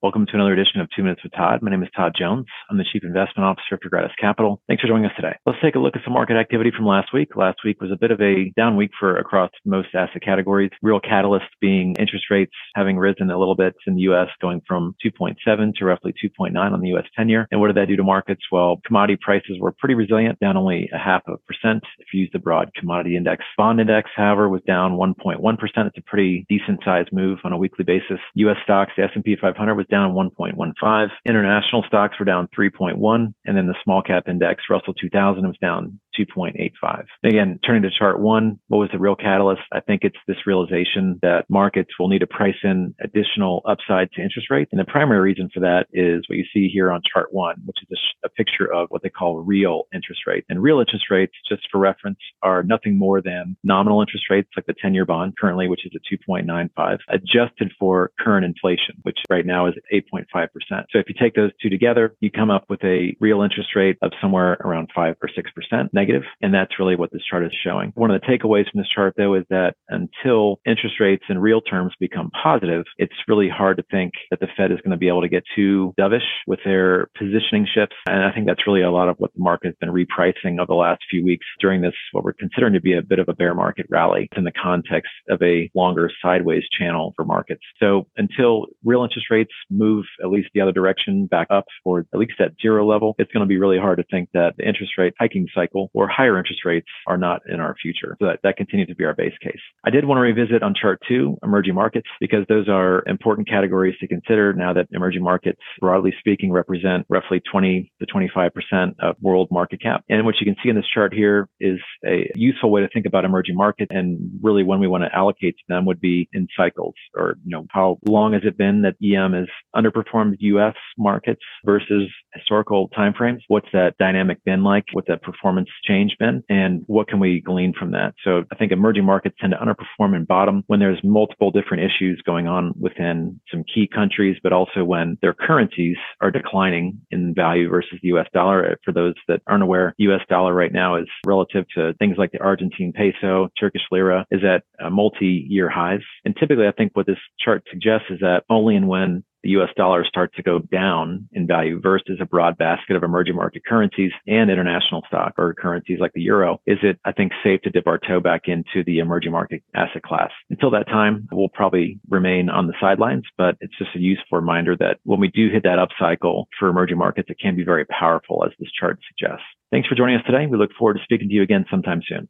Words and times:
Welcome 0.00 0.26
to 0.26 0.34
another 0.34 0.52
edition 0.52 0.80
of 0.80 0.88
Two 0.94 1.02
Minutes 1.02 1.24
with 1.24 1.32
Todd. 1.32 1.58
My 1.60 1.72
name 1.72 1.82
is 1.82 1.88
Todd 1.90 2.12
Jones. 2.16 2.46
I'm 2.70 2.78
the 2.78 2.84
Chief 2.84 3.02
Investment 3.02 3.44
Officer 3.44 3.80
for 3.82 3.88
Gratus 3.88 4.12
Capital. 4.16 4.62
Thanks 4.68 4.80
for 4.80 4.86
joining 4.86 5.06
us 5.06 5.16
today. 5.16 5.34
Let's 5.44 5.58
take 5.60 5.74
a 5.74 5.80
look 5.80 5.96
at 5.96 6.04
some 6.04 6.12
market 6.12 6.36
activity 6.36 6.70
from 6.70 6.86
last 6.86 7.12
week. 7.12 7.34
Last 7.34 7.58
week 7.64 7.80
was 7.80 7.90
a 7.90 7.96
bit 7.96 8.12
of 8.12 8.20
a 8.20 8.52
down 8.56 8.76
week 8.76 8.92
for 8.96 9.16
across 9.16 9.50
most 9.64 9.88
asset 9.96 10.22
categories. 10.22 10.70
Real 10.82 11.00
catalyst 11.00 11.46
being 11.60 11.96
interest 11.98 12.26
rates 12.30 12.52
having 12.76 12.96
risen 12.96 13.28
a 13.28 13.36
little 13.36 13.56
bit 13.56 13.74
in 13.88 13.96
the 13.96 14.02
U.S., 14.02 14.28
going 14.40 14.62
from 14.68 14.94
2.7 15.04 15.34
to 15.74 15.84
roughly 15.84 16.14
2.9 16.24 16.54
on 16.56 16.80
the 16.80 16.88
U.S. 16.90 17.06
10 17.16 17.28
year. 17.28 17.48
And 17.50 17.60
what 17.60 17.66
did 17.66 17.76
that 17.78 17.88
do 17.88 17.96
to 17.96 18.04
markets? 18.04 18.42
Well, 18.52 18.80
commodity 18.86 19.18
prices 19.20 19.58
were 19.58 19.72
pretty 19.72 19.96
resilient, 19.96 20.38
down 20.38 20.56
only 20.56 20.88
a 20.94 20.98
half 20.98 21.22
of 21.26 21.34
a 21.34 21.38
percent 21.38 21.82
if 21.98 22.06
you 22.14 22.20
use 22.20 22.30
the 22.32 22.38
broad 22.38 22.72
commodity 22.76 23.16
index. 23.16 23.44
Bond 23.56 23.80
index, 23.80 24.10
however, 24.14 24.48
was 24.48 24.62
down 24.64 24.92
1.1%. 24.92 25.58
It's 25.60 25.98
a 25.98 26.02
pretty 26.02 26.46
decent 26.48 26.82
sized 26.84 27.12
move 27.12 27.38
on 27.42 27.52
a 27.52 27.58
weekly 27.58 27.84
basis. 27.84 28.20
U.S. 28.34 28.58
stocks, 28.62 28.92
the 28.96 29.02
S&P 29.02 29.34
500 29.34 29.74
was 29.74 29.87
down 29.90 30.12
1.15. 30.12 31.08
International 31.26 31.84
stocks 31.86 32.18
were 32.18 32.24
down 32.24 32.48
3.1. 32.56 33.34
And 33.44 33.56
then 33.56 33.66
the 33.66 33.74
small 33.84 34.02
cap 34.02 34.28
index, 34.28 34.64
Russell 34.70 34.94
2000, 34.94 35.46
was 35.46 35.56
down 35.58 35.98
2.85. 36.18 37.04
Again, 37.24 37.58
turning 37.64 37.82
to 37.82 37.90
chart 37.96 38.20
one, 38.20 38.58
what 38.68 38.78
was 38.78 38.90
the 38.92 38.98
real 38.98 39.16
catalyst? 39.16 39.62
I 39.72 39.80
think 39.80 40.02
it's 40.02 40.16
this 40.26 40.46
realization 40.46 41.18
that 41.22 41.44
markets 41.48 41.90
will 41.98 42.08
need 42.08 42.20
to 42.20 42.26
price 42.26 42.56
in 42.62 42.94
additional 43.00 43.62
upside 43.66 44.10
to 44.12 44.22
interest 44.22 44.50
rates. 44.50 44.70
And 44.72 44.80
the 44.80 44.84
primary 44.84 45.20
reason 45.20 45.50
for 45.52 45.60
that 45.60 45.86
is 45.92 46.24
what 46.28 46.36
you 46.36 46.44
see 46.52 46.68
here 46.68 46.90
on 46.90 47.00
chart 47.12 47.32
one, 47.32 47.56
which 47.64 47.78
is 47.82 47.98
a, 48.24 48.26
a 48.26 48.30
picture 48.30 48.72
of 48.72 48.88
what 48.90 49.02
they 49.02 49.10
call 49.10 49.40
real 49.40 49.84
interest 49.94 50.22
rates. 50.26 50.46
And 50.48 50.62
real 50.62 50.80
interest 50.80 51.06
rates, 51.10 51.32
just 51.48 51.62
for 51.70 51.78
reference, 51.78 52.18
are 52.42 52.62
nothing 52.62 52.98
more 52.98 53.20
than 53.20 53.56
nominal 53.64 54.00
interest 54.00 54.26
rates 54.30 54.48
like 54.56 54.66
the 54.66 54.74
10 54.80 54.94
year 54.94 55.04
bond 55.04 55.34
currently, 55.38 55.68
which 55.68 55.86
is 55.86 55.92
at 55.94 56.18
2.95, 56.28 56.98
adjusted 57.08 57.72
for 57.78 58.10
current 58.18 58.44
inflation, 58.44 58.96
which 59.02 59.18
right 59.30 59.46
now 59.46 59.66
is 59.66 59.74
8.5%. 59.92 60.48
So 60.90 60.98
if 60.98 61.08
you 61.08 61.14
take 61.18 61.34
those 61.34 61.50
two 61.62 61.68
together, 61.68 62.14
you 62.20 62.30
come 62.30 62.50
up 62.50 62.64
with 62.68 62.82
a 62.84 63.16
real 63.20 63.42
interest 63.42 63.70
rate 63.74 63.98
of 64.02 64.12
somewhere 64.20 64.56
around 64.64 64.88
5 64.94 65.16
or 65.22 65.28
6% 65.28 65.88
negative, 66.08 66.28
And 66.40 66.54
that's 66.54 66.78
really 66.78 66.96
what 66.96 67.10
this 67.12 67.22
chart 67.28 67.44
is 67.44 67.52
showing. 67.64 67.92
One 67.94 68.10
of 68.10 68.20
the 68.20 68.26
takeaways 68.26 68.70
from 68.70 68.80
this 68.80 68.88
chart, 68.94 69.14
though, 69.16 69.34
is 69.34 69.44
that 69.50 69.74
until 69.88 70.60
interest 70.66 70.96
rates 71.00 71.24
in 71.28 71.38
real 71.38 71.60
terms 71.60 71.92
become 72.00 72.30
positive, 72.30 72.84
it's 72.96 73.14
really 73.26 73.48
hard 73.48 73.76
to 73.78 73.84
think 73.90 74.12
that 74.30 74.40
the 74.40 74.48
Fed 74.56 74.72
is 74.72 74.78
going 74.78 74.92
to 74.92 74.96
be 74.96 75.08
able 75.08 75.22
to 75.22 75.28
get 75.28 75.42
too 75.54 75.94
dovish 75.98 76.20
with 76.46 76.60
their 76.64 77.08
positioning 77.18 77.66
shifts. 77.72 77.96
And 78.06 78.24
I 78.24 78.32
think 78.32 78.46
that's 78.46 78.66
really 78.66 78.82
a 78.82 78.90
lot 78.90 79.08
of 79.08 79.16
what 79.18 79.32
the 79.34 79.42
market 79.42 79.68
has 79.68 79.74
been 79.80 79.90
repricing 79.90 80.58
over 80.58 80.66
the 80.66 80.74
last 80.74 81.00
few 81.10 81.24
weeks 81.24 81.46
during 81.60 81.80
this, 81.80 81.94
what 82.12 82.24
we're 82.24 82.32
considering 82.32 82.74
to 82.74 82.80
be 82.80 82.94
a 82.94 83.02
bit 83.02 83.18
of 83.18 83.28
a 83.28 83.34
bear 83.34 83.54
market 83.54 83.86
rally 83.90 84.28
in 84.36 84.44
the 84.44 84.52
context 84.52 85.10
of 85.28 85.40
a 85.42 85.70
longer 85.74 86.10
sideways 86.22 86.64
channel 86.78 87.12
for 87.16 87.24
markets. 87.24 87.62
So 87.80 88.06
until 88.16 88.66
real 88.84 89.02
interest 89.02 89.26
rates 89.30 89.52
move 89.70 90.04
at 90.22 90.30
least 90.30 90.48
the 90.54 90.60
other 90.60 90.72
direction 90.72 91.26
back 91.26 91.48
up 91.50 91.66
or 91.84 92.00
at 92.12 92.18
least 92.18 92.40
at 92.40 92.52
zero 92.60 92.86
level, 92.86 93.14
it's 93.18 93.32
going 93.32 93.44
to 93.44 93.48
be 93.48 93.58
really 93.58 93.78
hard 93.78 93.98
to 93.98 94.04
think 94.10 94.28
that 94.34 94.54
the 94.56 94.66
interest 94.66 94.92
rate 94.98 95.14
hiking 95.18 95.46
cycle 95.54 95.87
or 95.94 96.08
higher 96.08 96.38
interest 96.38 96.64
rates 96.64 96.86
are 97.06 97.18
not 97.18 97.40
in 97.48 97.60
our 97.60 97.74
future. 97.80 98.16
So 98.20 98.26
that, 98.26 98.40
that 98.42 98.56
continues 98.56 98.88
to 98.88 98.94
be 98.94 99.04
our 99.04 99.14
base 99.14 99.34
case. 99.42 99.60
I 99.84 99.90
did 99.90 100.04
want 100.04 100.18
to 100.18 100.22
revisit 100.22 100.62
on 100.62 100.74
chart 100.74 101.00
two, 101.06 101.36
emerging 101.42 101.74
markets, 101.74 102.08
because 102.20 102.44
those 102.48 102.68
are 102.68 103.02
important 103.06 103.48
categories 103.48 103.96
to 104.00 104.08
consider 104.08 104.52
now 104.52 104.72
that 104.72 104.88
emerging 104.92 105.22
markets, 105.22 105.60
broadly 105.80 106.14
speaking, 106.18 106.52
represent 106.52 107.06
roughly 107.08 107.40
20 107.50 107.92
to 108.00 108.06
25% 108.06 108.94
of 109.00 109.16
world 109.20 109.48
market 109.50 109.80
cap. 109.80 110.04
And 110.08 110.24
what 110.24 110.36
you 110.40 110.46
can 110.46 110.56
see 110.62 110.68
in 110.68 110.76
this 110.76 110.88
chart 110.92 111.12
here 111.14 111.48
is 111.60 111.78
a 112.06 112.30
useful 112.34 112.70
way 112.70 112.80
to 112.80 112.88
think 112.88 113.06
about 113.06 113.24
emerging 113.24 113.56
markets 113.56 113.90
and 113.94 114.18
really 114.42 114.62
when 114.62 114.80
we 114.80 114.86
want 114.86 115.04
to 115.04 115.14
allocate 115.14 115.56
to 115.56 115.64
them 115.68 115.84
would 115.86 116.00
be 116.00 116.28
in 116.32 116.48
cycles 116.56 116.94
or, 117.14 117.36
you 117.44 117.50
know, 117.50 117.66
how 117.70 117.98
long 118.06 118.32
has 118.32 118.42
it 118.44 118.56
been 118.56 118.82
that 118.82 118.96
EM 119.02 119.32
has 119.32 119.46
underperformed 119.74 120.36
US 120.40 120.74
markets 120.96 121.42
versus 121.64 122.08
historical 122.34 122.88
timeframes? 122.90 123.40
What's 123.48 123.68
that 123.72 123.96
dynamic 123.98 124.42
been 124.44 124.62
like? 124.62 124.84
What's 124.92 125.08
that 125.08 125.22
performance 125.22 125.68
change 125.84 126.16
been? 126.18 126.42
And 126.48 126.82
what 126.86 127.08
can 127.08 127.20
we 127.20 127.40
glean 127.40 127.72
from 127.78 127.92
that? 127.92 128.14
So 128.24 128.44
I 128.52 128.56
think 128.56 128.72
emerging 128.72 129.04
markets 129.04 129.36
tend 129.40 129.52
to 129.52 129.58
underperform 129.58 130.14
and 130.14 130.26
bottom 130.26 130.64
when 130.66 130.80
there's 130.80 131.00
multiple 131.02 131.50
different 131.50 131.84
issues 131.84 132.22
going 132.24 132.46
on 132.46 132.72
within 132.78 133.40
some 133.50 133.64
key 133.72 133.88
countries, 133.92 134.36
but 134.42 134.52
also 134.52 134.84
when 134.84 135.18
their 135.22 135.34
currencies 135.34 135.96
are 136.20 136.30
declining 136.30 137.00
in 137.10 137.34
value 137.34 137.68
versus 137.68 137.98
the 138.02 138.08
US 138.08 138.26
dollar. 138.32 138.78
For 138.84 138.92
those 138.92 139.14
that 139.28 139.42
aren't 139.46 139.62
aware, 139.62 139.94
US 139.98 140.22
dollar 140.28 140.54
right 140.54 140.72
now 140.72 140.96
is 140.96 141.06
relative 141.26 141.64
to 141.74 141.94
things 141.94 142.16
like 142.18 142.32
the 142.32 142.40
Argentine 142.40 142.92
peso, 142.92 143.48
Turkish 143.58 143.82
lira 143.90 144.26
is 144.30 144.42
at 144.44 144.62
uh, 144.84 144.90
multi-year 144.90 145.68
highs. 145.68 146.00
And 146.24 146.34
typically 146.36 146.66
I 146.66 146.72
think 146.72 146.92
what 146.94 147.06
this 147.06 147.18
chart 147.38 147.64
suggests 147.70 148.06
is 148.10 148.20
that 148.20 148.44
only 148.50 148.76
and 148.76 148.88
when 148.88 149.24
the 149.42 149.50
US 149.50 149.70
dollar 149.76 150.04
starts 150.04 150.34
to 150.36 150.42
go 150.42 150.58
down 150.58 151.28
in 151.32 151.46
value 151.46 151.80
versus 151.80 152.18
a 152.20 152.26
broad 152.26 152.58
basket 152.58 152.96
of 152.96 153.02
emerging 153.02 153.36
market 153.36 153.64
currencies 153.64 154.12
and 154.26 154.50
international 154.50 155.02
stock 155.06 155.34
or 155.38 155.54
currencies 155.54 155.98
like 156.00 156.12
the 156.14 156.22
euro, 156.22 156.60
is 156.66 156.78
it, 156.82 156.98
I 157.04 157.12
think, 157.12 157.32
safe 157.42 157.62
to 157.62 157.70
dip 157.70 157.86
our 157.86 157.98
toe 157.98 158.20
back 158.20 158.42
into 158.46 158.84
the 158.84 158.98
emerging 158.98 159.32
market 159.32 159.62
asset 159.74 160.02
class? 160.02 160.30
Until 160.50 160.70
that 160.72 160.88
time, 160.88 161.28
we'll 161.32 161.48
probably 161.48 162.00
remain 162.08 162.48
on 162.48 162.66
the 162.66 162.74
sidelines, 162.80 163.24
but 163.36 163.56
it's 163.60 163.76
just 163.78 163.94
a 163.94 164.00
useful 164.00 164.38
reminder 164.38 164.76
that 164.76 164.98
when 165.04 165.20
we 165.20 165.28
do 165.28 165.50
hit 165.50 165.62
that 165.64 165.78
upcycle 165.78 166.46
for 166.58 166.68
emerging 166.68 166.98
markets, 166.98 167.30
it 167.30 167.38
can 167.40 167.56
be 167.56 167.64
very 167.64 167.84
powerful 167.86 168.44
as 168.44 168.52
this 168.58 168.70
chart 168.78 168.98
suggests. 169.08 169.44
Thanks 169.70 169.88
for 169.88 169.94
joining 169.94 170.16
us 170.16 170.24
today. 170.26 170.46
We 170.46 170.56
look 170.56 170.70
forward 170.78 170.94
to 170.94 171.04
speaking 171.04 171.28
to 171.28 171.34
you 171.34 171.42
again 171.42 171.66
sometime 171.70 172.00
soon. 172.06 172.28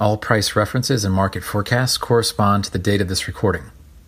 All 0.00 0.16
price 0.16 0.54
references 0.54 1.04
and 1.04 1.12
market 1.12 1.42
forecasts 1.42 1.98
correspond 1.98 2.62
to 2.64 2.70
the 2.70 2.78
date 2.78 3.00
of 3.00 3.08
this 3.08 3.26
recording. 3.26 3.64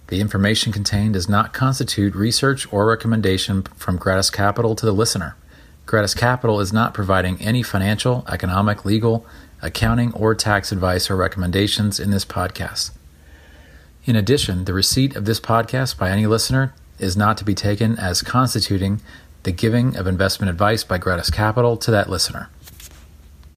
The 0.07 0.21
information 0.21 0.73
contained 0.73 1.15
does 1.15 1.29
not 1.29 1.53
constitute 1.53 2.15
research 2.15 2.73
or 2.73 2.87
recommendation 2.87 3.65
from 3.75 3.99
Gratus 3.99 4.31
Capital 4.31 4.77
to 4.77 4.87
the 4.87 4.93
listener. 4.93 5.35
Gratus 5.87 6.15
Capital 6.15 6.61
is 6.61 6.73
not 6.73 6.95
providing 6.95 7.43
any 7.43 7.65
financial, 7.65 8.25
economic, 8.29 8.85
legal, 8.85 9.27
accounting, 9.63 10.13
or 10.13 10.33
tax 10.33 10.71
advice 10.71 11.11
or 11.11 11.17
recommendations 11.17 11.99
in 11.99 12.13
this 12.13 12.25
podcast. 12.25 12.93
In 14.05 14.15
addition, 14.15 14.67
the 14.67 14.73
receipt 14.73 15.17
of 15.17 15.25
this 15.25 15.41
podcast 15.41 15.99
by 15.99 16.11
any 16.11 16.25
listener 16.25 16.73
is 17.01 17.17
not 17.17 17.37
to 17.39 17.45
be 17.45 17.55
taken 17.55 17.99
as 17.99 18.23
constituting 18.23 19.01
the 19.43 19.51
giving 19.51 19.97
of 19.97 20.07
investment 20.07 20.51
advice 20.51 20.85
by 20.85 20.99
Gratus 20.99 21.31
Capital 21.31 21.77
to 21.79 21.91
that 21.91 22.09
listener. 22.09 22.49